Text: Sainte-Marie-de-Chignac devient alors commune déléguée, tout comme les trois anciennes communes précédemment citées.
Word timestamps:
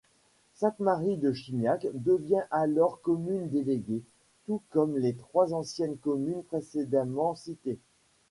Sainte-Marie-de-Chignac 0.55 1.85
devient 1.93 2.47
alors 2.49 3.01
commune 3.03 3.47
déléguée, 3.49 4.01
tout 4.47 4.63
comme 4.71 4.97
les 4.97 5.13
trois 5.13 5.53
anciennes 5.53 5.95
communes 5.99 6.41
précédemment 6.41 7.35
citées. 7.35 7.77